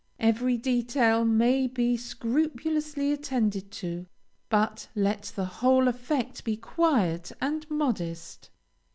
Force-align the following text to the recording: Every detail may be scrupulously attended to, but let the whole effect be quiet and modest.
Every 0.19 0.57
detail 0.57 1.23
may 1.23 1.67
be 1.67 1.95
scrupulously 1.95 3.11
attended 3.11 3.69
to, 3.73 4.07
but 4.49 4.87
let 4.95 5.31
the 5.35 5.45
whole 5.45 5.87
effect 5.87 6.43
be 6.43 6.57
quiet 6.57 7.31
and 7.39 7.69
modest. 7.69 8.49